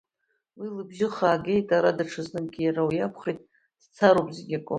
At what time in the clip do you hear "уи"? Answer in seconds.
0.59-0.67, 2.87-2.97